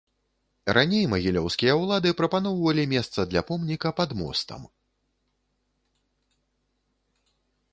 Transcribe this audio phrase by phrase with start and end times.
[0.75, 4.65] Раней магілёўскія ўлады прапаноўвалі месца для помніка пад мостам.